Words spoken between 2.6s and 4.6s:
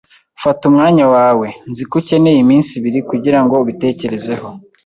ibiri kugirango ubitekerezeho.